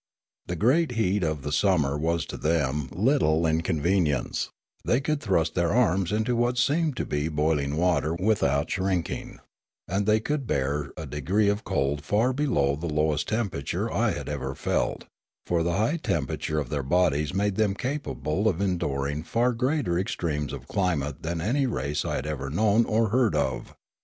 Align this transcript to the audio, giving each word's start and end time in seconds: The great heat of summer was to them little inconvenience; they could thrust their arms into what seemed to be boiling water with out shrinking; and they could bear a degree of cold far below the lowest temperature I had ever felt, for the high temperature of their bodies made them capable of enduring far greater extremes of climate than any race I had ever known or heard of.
The 0.47 0.55
great 0.55 0.93
heat 0.93 1.23
of 1.23 1.53
summer 1.53 1.95
was 1.95 2.25
to 2.25 2.35
them 2.37 2.89
little 2.91 3.45
inconvenience; 3.45 4.49
they 4.83 4.99
could 4.99 5.21
thrust 5.21 5.53
their 5.53 5.71
arms 5.71 6.11
into 6.11 6.35
what 6.35 6.57
seemed 6.57 6.97
to 6.97 7.05
be 7.05 7.27
boiling 7.27 7.77
water 7.77 8.15
with 8.15 8.41
out 8.41 8.71
shrinking; 8.71 9.37
and 9.87 10.07
they 10.07 10.19
could 10.19 10.47
bear 10.47 10.91
a 10.97 11.05
degree 11.05 11.49
of 11.49 11.63
cold 11.63 12.01
far 12.03 12.33
below 12.33 12.75
the 12.75 12.87
lowest 12.87 13.27
temperature 13.27 13.93
I 13.93 14.13
had 14.13 14.27
ever 14.27 14.55
felt, 14.55 15.05
for 15.45 15.61
the 15.61 15.77
high 15.77 15.97
temperature 15.97 16.57
of 16.59 16.69
their 16.69 16.81
bodies 16.81 17.31
made 17.35 17.53
them 17.53 17.75
capable 17.75 18.47
of 18.47 18.59
enduring 18.59 19.21
far 19.21 19.53
greater 19.53 19.99
extremes 19.99 20.51
of 20.51 20.67
climate 20.67 21.21
than 21.21 21.39
any 21.39 21.67
race 21.67 22.03
I 22.03 22.15
had 22.15 22.25
ever 22.25 22.49
known 22.49 22.85
or 22.85 23.09
heard 23.09 23.35
of. 23.35 23.75